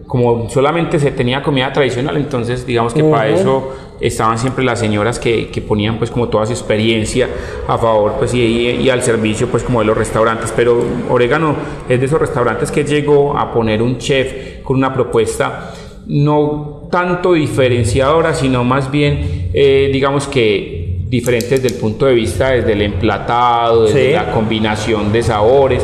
[0.10, 5.20] como solamente se tenía comida tradicional, entonces digamos que para eso estaban siempre las señoras
[5.20, 7.30] que, que ponían pues como toda su experiencia
[7.68, 11.56] a favor pues y, y- y al servicio pues como de los restaurantes, pero Orégano
[11.88, 15.74] es de esos restaurantes que llegó a poner un chef con una propuesta
[16.08, 20.79] no tanto diferenciadora, sino más bien eh, digamos que
[21.10, 24.14] diferente desde el punto de vista desde el emplatado, desde Sí.
[24.14, 25.84] la combinación de sabores,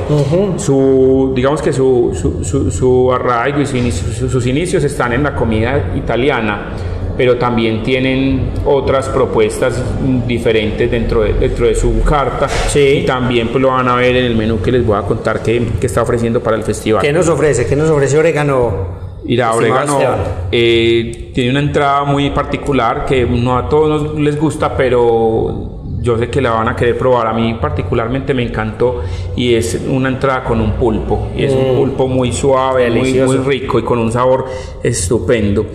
[0.57, 5.23] su, digamos que su, su, su- su arraigo y inicio- su- sus inicios están en
[5.23, 6.73] la comida italiana,
[7.17, 9.81] pero también tienen otras propuestas
[10.27, 12.99] diferentes dentro de, dentro de su carta Sí.
[13.01, 15.41] y también pues, lo van a ver en el menú que les voy a contar
[15.41, 17.01] que, que está ofreciendo para el festival.
[17.01, 17.65] ¿Qué nos ofrece?
[17.65, 19.04] ¿Qué nos ofrece Orégano?
[19.53, 20.17] Orégano Esteban?
[20.51, 26.17] eh, tiene una entrada muy particular que no a todos nos- les gusta, pero yo
[26.19, 27.25] sé que la van a querer probar.
[27.27, 29.01] A mí particularmente me encantó
[29.35, 31.29] y es una entrada con un pulpo.
[31.35, 33.25] Y es un pulpo muy suave, muy, Mm.
[33.25, 34.45] Muy rico y con un sabor
[34.83, 35.65] estupendo.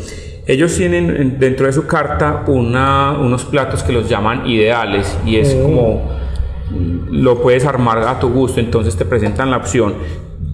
[0.46, 5.36] Ellos tienen en- dentro de su carta una- unos platos que los llaman ideales y
[5.36, 5.62] es Mm.
[5.62, 6.02] como
[7.10, 9.94] lo puedes armar a tu gusto, entonces te presentan la opción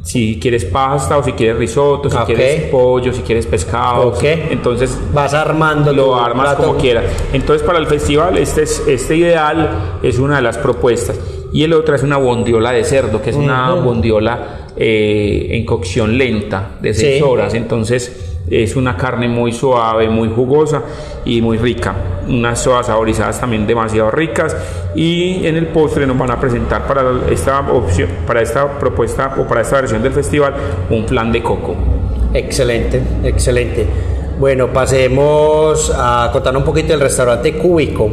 [0.07, 2.27] si quieres pasta o si quieres risotto, si Ok.
[2.27, 6.63] quieres pollo, si quieres pescado, entonces Vas armando lo armas plato.
[6.69, 7.05] como quieras.
[7.33, 11.19] Entonces para el festival este, es, este ideal es una de las propuestas
[11.53, 16.17] y el otro es una bondiola de cerdo, que es una bondiola eh, en cocción
[16.17, 17.23] lenta de 6 Sí.
[17.23, 20.83] horas, entonces es una carne muy suave, muy jugosa
[21.25, 21.95] y muy rica.
[22.29, 24.57] Unas sodas saborizadas también demasiado ricas.
[24.95, 29.47] Y en el postre nos van a presentar para esta opción, para esta propuesta o
[29.47, 30.55] para esta versión del festival,
[30.91, 31.75] un plan de coco.
[32.33, 33.87] Excelente, excelente.
[34.39, 38.11] Bueno, pasemos a contar un poquito del restaurante Cúbico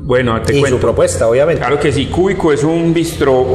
[0.00, 0.76] Bueno, te y cuento.
[0.76, 1.60] su propuesta, obviamente.
[1.60, 3.46] Claro que sí, Cúbico es un bistro,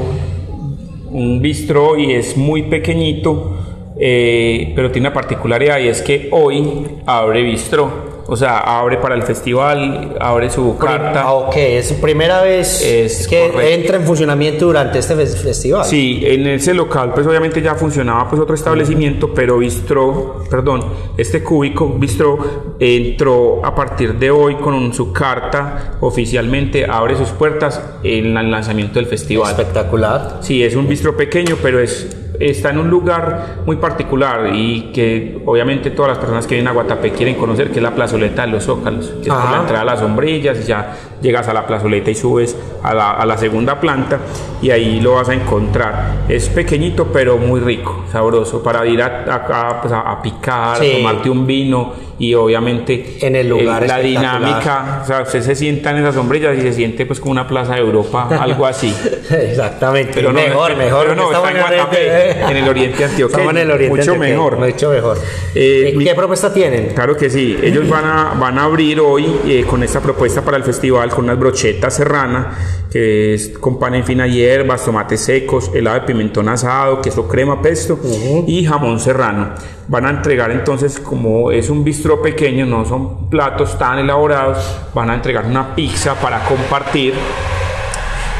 [1.11, 3.57] un bistro y es muy pequeñito,
[3.99, 9.15] eh, pero tiene una particularidad y es que hoy abre bistro, o sea, abre para
[9.15, 11.23] el festival, abre su carta.
[11.23, 13.61] Ah, ok, es su primera vez Es que correcto.
[13.61, 15.83] entra en funcionamiento durante este fes- festival.
[15.85, 20.83] Sí, en ese local pues obviamente ya funcionaba pues otro establecimiento, pero Bistro, perdón,
[21.17, 22.37] este cúbico Bistro
[22.79, 28.95] entró a partir de hoy con su carta oficialmente abre sus puertas en el lanzamiento
[28.95, 29.49] del festival.
[29.51, 30.37] Espectacular.
[30.41, 35.41] Sí, es un bistro pequeño, pero es, está en un lugar muy particular y que
[35.45, 38.51] obviamente todas las personas que vienen a Guatapé quieren conocer, que es la plazoleta de
[38.51, 41.65] los Zócalos, que es por la entrada a las sombrillas y ya llegas a la
[41.65, 44.19] plazoleta y subes a la, a la segunda planta
[44.61, 46.13] y ahí lo vas a encontrar.
[46.27, 50.91] Es pequeñito, pero muy rico, sabroso, para ir a, a- a, pues, picar, Sí.
[50.91, 54.39] a tomarte un vino y obviamente En el lugar la espectacular.
[54.41, 57.47] dinámica, o sea, usted se sienta en esas sombrillas y se siente pues como una
[57.47, 58.93] plaza de Europa, algo así.
[59.31, 60.11] Exactamente.
[60.15, 61.01] Pero no, mejor, pero- mejor.
[61.03, 63.27] pero no, estamos está en Guatapé, en el oriente antioqueño.
[63.39, 64.57] Estamos en el oriente Mucho antioqueño, mejor.
[64.59, 65.17] Mucho mejor.
[65.55, 66.89] Eh, ¿Y mi- ¿Qué propuesta tienen?
[66.93, 70.57] Claro que sí, ellos van a, van a abrir hoy eh, con esta propuesta para
[70.57, 72.57] el festival con unas brochetas serrana,
[72.91, 77.61] que es con pan en fina hierbas, tomates secos, helado de pimentón asado, queso crema,
[77.61, 77.99] pesto
[78.47, 79.53] y jamón serrano.
[79.89, 85.09] Van a entregar entonces, como es un bistro pequeño, no son platos tan elaborados, van
[85.09, 87.15] a entregar una pizza para compartir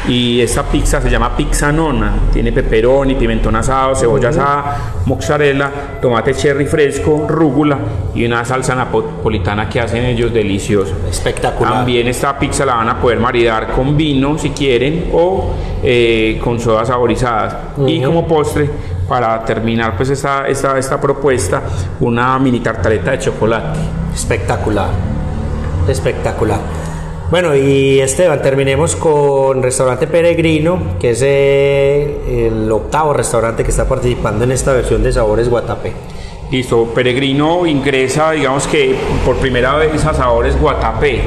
[0.08, 2.14] y esta pizza se llama pizza nona.
[2.32, 7.78] Tiene pepperoni, pimentón asado, cebolla asada, mozzarella, tomate cherry fresco, rúgula
[8.14, 10.94] y una salsa napolitana que hacen ellos deliciosa.
[11.08, 11.74] Espectacular.
[11.74, 15.50] También esta pizza la van a poder maridar con vino si quieren o
[15.82, 17.56] eh, con sodas saborizadas.
[17.86, 18.70] Y como postre,
[19.10, 21.60] para terminar pues esta, esta, esta propuesta,
[21.98, 23.80] una mini tartaleta de chocolate.
[24.14, 24.90] Espectacular.
[25.88, 26.60] Espectacular.
[27.28, 33.88] Bueno, y Esteban, terminemos con Restaurante Peregrino, que es eh, el octavo restaurante que está
[33.88, 35.92] participando en esta versión de Sabores Guatapé.
[36.52, 38.94] Listo, Peregrino ingresa, digamos que
[39.26, 41.20] por primera vez a Sabores Guatapé.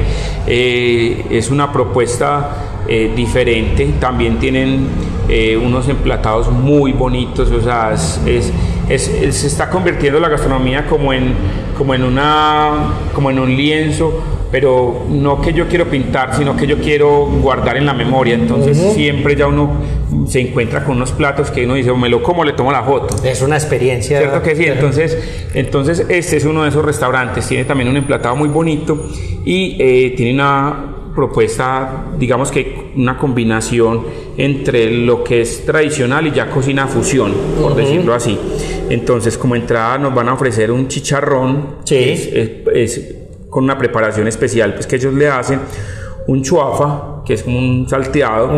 [0.46, 2.48] Eh, es una propuesta
[2.88, 4.88] eh, diferente, también tienen
[5.28, 8.52] eh, unos emplatados muy bonitos, o sea, es, es-
[8.88, 11.34] es- es- se está convirtiendo la gastronomía como en,
[11.76, 14.22] como en, una, como en un lienzo,
[14.52, 18.34] pero no que yo quiero pintar, sino que yo quiero guardar en la memoria.
[18.34, 19.70] Entonces siempre ya uno
[20.28, 23.16] se encuentra con unos platos que uno dice, me lo como, le tomo la foto.
[23.24, 24.18] Es una experiencia.
[24.18, 25.18] Cierto que sí, entonces,
[25.54, 29.08] entonces este es uno de esos restaurantes, tiene también un emplatado muy bonito
[29.44, 34.04] y eh, tiene una propuesta, digamos que una combinación
[34.36, 38.38] entre lo que es tradicional y ya cocina fusión, por decirlo así.
[38.90, 41.96] Entonces, como entrada nos van a ofrecer un chicharrón, Sí.
[41.96, 43.14] es, es- es
[43.48, 45.60] con una preparación especial pues, que ellos le hacen,
[46.26, 48.50] un chuafa, que es como un salteado,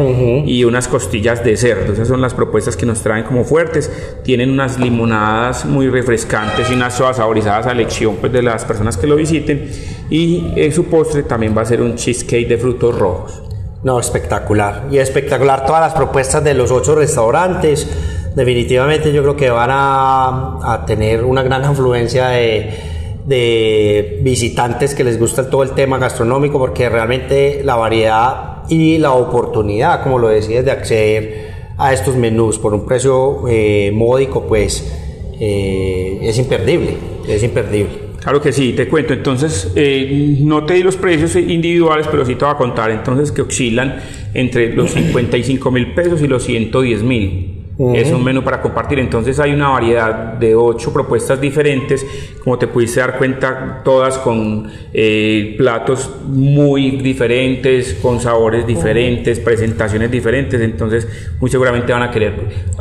[0.44, 1.92] y unas costillas de cerdo.
[1.92, 3.90] Esas son las propuestas que nos traen como fuertes.
[4.22, 8.96] Tienen unas limonadas muy refrescantes y unas sodas saborizadas a elección pues, de las personas
[8.96, 9.70] que lo visiten.
[10.10, 13.42] Y eh, su postre también va a ser un cheesecake de frutos rojos.
[13.82, 14.86] No, espectacular.
[14.90, 17.88] Y espectacular todas las propuestas de los ocho restaurantes.
[18.34, 22.95] Definitivamente yo creo que van a, a tener una gran afluencia de,
[23.26, 29.12] de visitantes que les gusta todo el tema gastronómico porque realmente la variedad y la
[29.12, 31.46] oportunidad, como lo decías, de acceder
[31.76, 34.92] a estos menús por un precio eh, módico, pues
[35.38, 36.96] eh, es imperdible,
[37.28, 38.06] es imperdible.
[38.20, 39.12] Claro que sí, te cuento.
[39.12, 42.90] Entonces, eh, no te di los precios individuales, pero sí te voy a contar.
[42.90, 44.00] Entonces, que oscilan
[44.34, 47.55] entre los 55 mil pesos y los 110 mil.
[47.94, 48.98] Es un menú para compartir.
[48.98, 52.06] Entonces, hay una variedad de ocho propuestas diferentes.
[52.42, 60.10] Como te pudiste dar cuenta, todas con eh, platos muy diferentes, con sabores diferentes, presentaciones
[60.10, 60.58] diferentes.
[60.60, 61.06] Entonces,
[61.38, 62.34] muy seguramente van a querer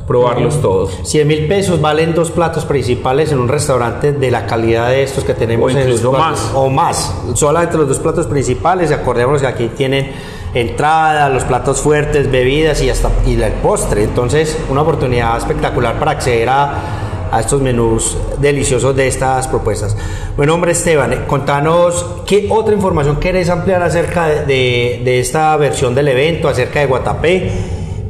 [0.07, 0.97] probarlos todos.
[1.03, 5.23] 100 mil pesos valen dos platos principales en un restaurante de la calidad de estos
[5.25, 6.51] que tenemos O en incluso los- más.
[6.53, 10.11] o más solamente los dos platos principales acordémonos que aquí tienen
[10.55, 14.03] entrada los platos fuertes bebidas y hasta y el postre.
[14.03, 19.95] Entonces una oportunidad espectacular para acceder a, a estos menús deliciosos de estas propuestas.
[20.37, 25.55] Bueno hombre Esteban eh, contanos qué otra información querés ampliar acerca de, de- de esta
[25.57, 27.51] versión del evento acerca de Guatapé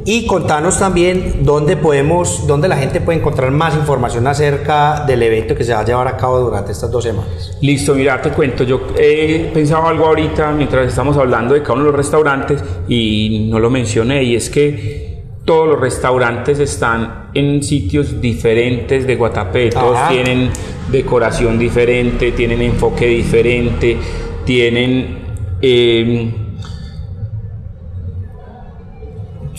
[0.06, 5.56] y contanos también dónde podemos, dónde la gente puede encontrar más información acerca del evento
[5.56, 7.58] que se va a llevar a cabo durante estas dos semanas.
[7.60, 8.62] Listo, mira, te cuento.
[8.62, 13.48] Yo he pensado algo ahorita mientras estamos hablando de cada uno de los restaurantes y
[13.50, 19.70] no lo mencioné, y es que todos los restaurantes están en sitios diferentes de Guatapé.
[19.70, 20.08] Todos Ajá.
[20.08, 20.50] tienen
[20.90, 23.96] decoración diferente, tienen enfoque diferente,
[24.44, 25.18] tienen.
[25.60, 26.45] eh,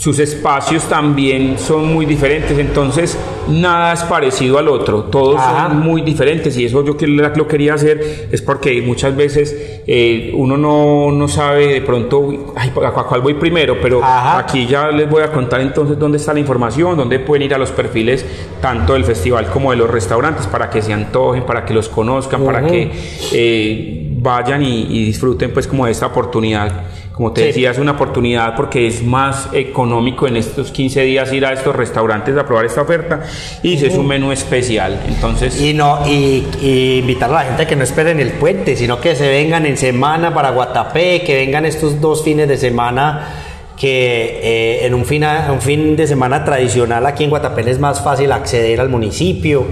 [0.08, 5.68] sus espacios también son muy diferentes, entonces nada es parecido al otro, todos Ajá.
[5.68, 10.32] son muy diferentes y eso yo que lo quería hacer es porque muchas veces eh,
[10.34, 14.40] uno no, no sabe de pronto ay, a cuál voy primero, pero Ajá.
[14.40, 17.58] aquí ya les voy a contar entonces dónde está la información, dónde pueden ir a
[17.58, 18.26] los perfiles
[18.62, 22.46] tanto del festival como de los restaurantes para que se antojen, para que los conozcan,
[22.46, 22.90] para que
[23.34, 26.72] eh, vayan y, y disfruten pues como de esta oportunidad.
[27.14, 27.48] Como te Sí.
[27.48, 31.76] decía, es una oportunidad porque es más económico en estos 15 días ir a estos
[31.76, 33.22] restaurantes a probar esta oferta
[33.64, 35.00] y es un menú especial.
[35.08, 38.76] Entonces, Y no, y, y invitar a la gente a que no esperen el puente,
[38.76, 43.44] sino que se vengan en semana para Guatapé, que vengan estos dos fines de semana
[43.78, 48.04] que eh, en un fin, un fin de semana tradicional aquí en Guatapé es más
[48.04, 49.66] fácil acceder al municipio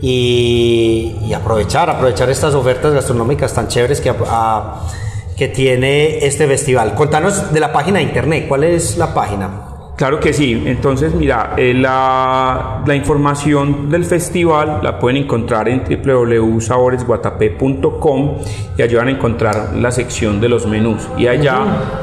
[0.00, 4.80] y, aprovechar, aprovechar estas ofertas gastronómicas tan chéveres que, a-
[5.36, 6.94] que tiene este festival.
[6.94, 9.67] Contanos de la página de internet, ¿cuál es la página?
[9.98, 10.62] Claro que sí.
[10.64, 18.38] Entonces, mira, eh, la, la información del festival la pueden encontrar en www.saboresguatapé.com
[18.76, 21.02] y allí van a encontrar la sección de los menús.
[21.16, 21.62] Y allá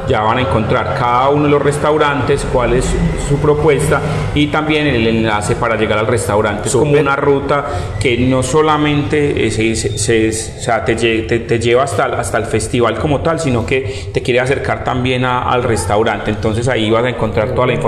[0.09, 2.97] ya van a encontrar cada uno de los restaurantes, cuál es su,
[3.29, 4.01] su propuesta
[4.33, 6.67] y también el enlace para llegar al restaurante.
[6.67, 7.65] Es como una ruta
[7.97, 12.15] que no solamente eh, se, se- se- o sea, te, te- te lleva hasta, el-
[12.15, 16.29] hasta el festival como tal, sino que te quiere acercar también a- al restaurante.
[16.29, 17.84] Entonces ahí vas a encontrar toda la información.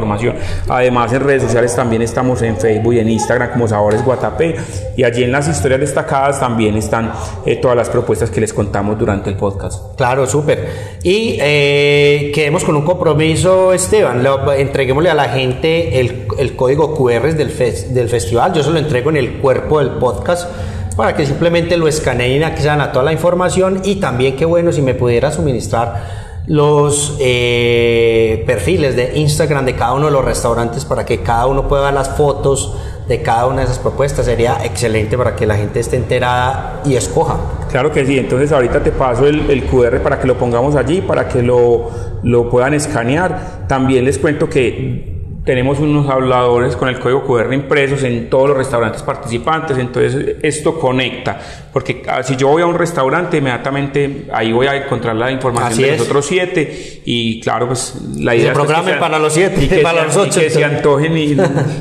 [0.67, 4.55] Además en redes sociales también estamos en Facebook y en Instagram como Sabores Guatapé
[4.95, 7.11] y allí en las historias destacadas también están
[7.45, 9.95] eh, todas las propuestas que les contamos durante el podcast.
[9.95, 10.67] Claro, súper.
[11.03, 14.23] Y eh, quedemos con un compromiso, Esteban.
[14.23, 17.49] Lo- entreguémosle a la gente el, código QR del
[18.09, 18.53] festival.
[18.53, 20.49] Yo se lo entrego en el cuerpo del podcast
[20.95, 23.81] para que simplemente lo escaneen y accedan a toda la información.
[23.83, 29.93] Y también, qué bueno, si me pudiera suministrar los eh, perfiles de Instagram de cada
[29.93, 32.73] uno de los restaurantes para que cada uno pueda ver las fotos
[33.07, 34.25] de cada una de esas propuestas.
[34.25, 37.37] Sería excelente para que la gente esté enterada y escoja.
[37.69, 41.01] Claro que sí, entonces ahorita te paso el, el QR para que lo pongamos allí,
[41.01, 41.91] para que lo,
[42.23, 43.65] lo puedan escanear.
[43.67, 45.16] También les cuento que
[45.47, 50.77] tenemos unos habladores con el código QR impresos en todos los restaurantes participantes, entonces esto
[50.77, 51.39] conecta,
[51.71, 55.89] porque ah, si yo voy a un restaurante, inmediatamente ahí voy a encontrar la información
[55.89, 59.67] de los otros siete y claro, pues la idea es que para los siete y
[59.69, 60.41] que, para los ocho.
[60.41, 61.17] que se antojen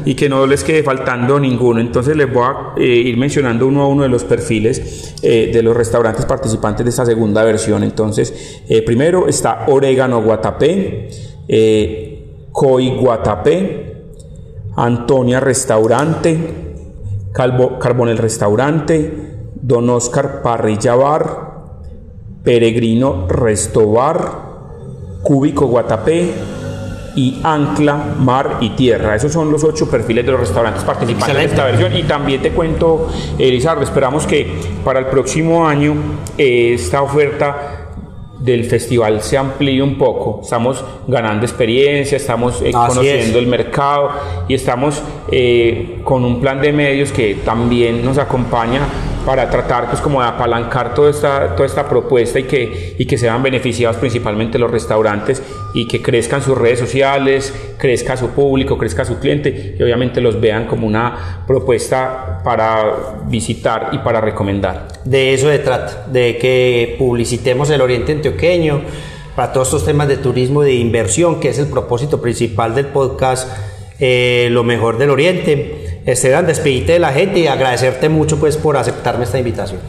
[0.05, 1.81] y, que no les quede faltando ninguno.
[1.81, 5.63] Entonces les voy a eh, ir mencionando uno a uno de los perfiles eh, de
[5.65, 7.83] los restaurantes participantes de esta segunda versión.
[7.83, 11.09] Entonces, eh, primero está Orégano Guatapé.
[12.57, 14.05] Guatapé,
[14.77, 16.75] Antonia Restaurante,
[17.33, 21.53] Calvo, Carbonel Restaurante, Don Oscar Parrilla Bar,
[22.43, 24.47] Peregrino Restobar,
[25.23, 26.33] Cúbico Guatapé
[27.15, 29.17] y Ancla, Mar y Tierra.
[29.17, 31.95] Esos son los ocho perfiles de los restaurantes participantes de esta versión.
[31.95, 35.95] Y también te cuento, Elizardo, esperamos que para el próximo año
[36.39, 37.76] eh, esta oferta
[38.47, 40.41] del festival se amplíe un poco.
[40.43, 44.11] Estamos ganando experiencia, estamos eh, conociendo el mercado
[44.47, 48.83] y estamos eh, con un plan de medios que también nos acompaña
[49.27, 53.19] para tratar pues como de apalancar toda esta, toda esta propuesta y que, y que
[53.19, 55.43] sean beneficiados principalmente los restaurantes
[55.75, 60.41] y que crezcan sus redes sociales, crezca su público, crezca su cliente y obviamente los
[60.41, 64.87] vean como una propuesta para visitar y para recomendar.
[65.05, 68.83] De eso se trata, de que publicitemos el Oriente Antioqueño
[69.35, 72.87] para todos estos temas de turismo y de inversión, que es el propósito principal del
[72.87, 73.51] podcast
[73.99, 75.86] eh, Lo mejor del Oriente.
[76.07, 79.81] Esteban, despedite de la gente y agradecerte mucho pues por aceptarme esta invitación.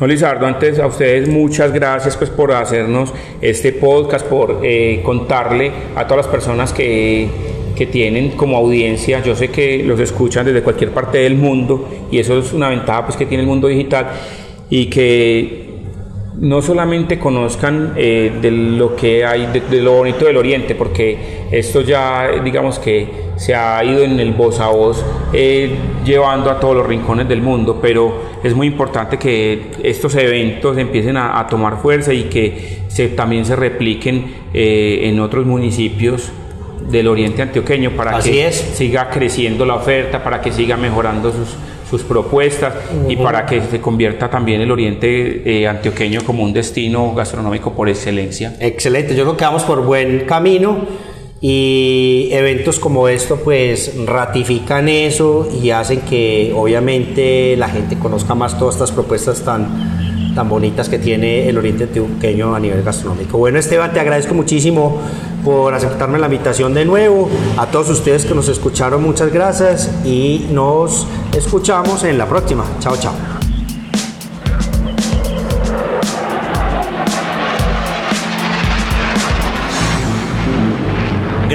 [0.00, 5.70] No, Lizardo, antes a ustedes muchas gracias pues por hacernos este podcast, por eh, contarle
[5.94, 7.28] a todas las personas que,
[7.76, 12.18] que tienen como audiencia, yo sé que los escuchan desde cualquier parte del mundo y
[12.18, 14.08] eso es una ventaja pues que tiene el mundo digital
[14.68, 15.69] y que
[16.38, 21.80] no solamente conozcan eh, de lo que hay, de, lo bonito del Oriente, porque esto
[21.80, 25.74] ya, digamos que se ha ido en el voz a voz, eh,
[26.04, 31.16] llevando a todos los rincones del mundo, pero es muy importante que estos eventos empiecen
[31.16, 36.30] a, tomar fuerza y que se, también se repliquen eh, en otros municipios
[36.90, 41.56] del Oriente Antioqueño para que siga creciendo la oferta, para que siga mejorando sus
[41.90, 42.74] sus propuestas
[43.08, 47.88] y para que se convierta también el oriente eh, antioqueño como un destino gastronómico por
[47.88, 48.54] excelencia.
[48.60, 50.86] Excelente, yo creo que vamos por buen camino
[51.40, 58.58] y eventos como esto pues ratifican eso y hacen que obviamente la gente conozca más
[58.58, 59.99] todas estas propuestas tan,
[60.34, 63.38] tan bonitas que tiene el oriente antioqueño a nivel gastronómico.
[63.38, 65.00] Bueno Esteban, te agradezco muchísimo
[65.44, 67.28] por aceptarme la invitación de nuevo.
[67.56, 71.06] A todos ustedes que nos escucharon, muchas gracias y nos
[71.36, 72.64] escuchamos en la próxima.
[72.80, 73.39] Chao, chao.